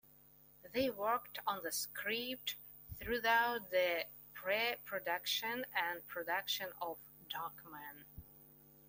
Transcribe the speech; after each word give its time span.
They 0.73 0.89
worked 0.89 1.37
on 1.45 1.61
the 1.61 1.71
script 1.71 2.55
throughout 2.95 3.69
the 3.69 4.07
pre-production 4.33 5.63
and 5.75 6.07
production 6.07 6.69
of 6.81 6.97
"Darkman". 7.31 8.05